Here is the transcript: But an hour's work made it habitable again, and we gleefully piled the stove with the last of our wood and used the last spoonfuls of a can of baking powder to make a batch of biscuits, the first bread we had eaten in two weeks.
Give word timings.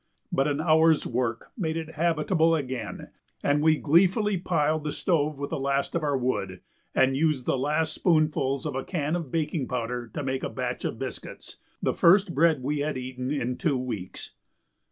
But 0.31 0.47
an 0.47 0.59
hour's 0.59 1.05
work 1.05 1.51
made 1.55 1.77
it 1.77 1.91
habitable 1.93 2.55
again, 2.55 3.09
and 3.43 3.61
we 3.61 3.77
gleefully 3.77 4.35
piled 4.35 4.83
the 4.83 4.91
stove 4.91 5.37
with 5.37 5.51
the 5.51 5.59
last 5.59 5.93
of 5.93 6.01
our 6.01 6.17
wood 6.17 6.59
and 6.95 7.15
used 7.15 7.45
the 7.45 7.55
last 7.55 7.93
spoonfuls 7.93 8.65
of 8.65 8.73
a 8.73 8.83
can 8.83 9.15
of 9.15 9.31
baking 9.31 9.67
powder 9.67 10.09
to 10.15 10.23
make 10.23 10.41
a 10.41 10.49
batch 10.49 10.85
of 10.85 10.97
biscuits, 10.97 11.57
the 11.83 11.93
first 11.93 12.33
bread 12.33 12.63
we 12.63 12.79
had 12.79 12.97
eaten 12.97 13.29
in 13.31 13.57
two 13.57 13.77
weeks. 13.77 14.31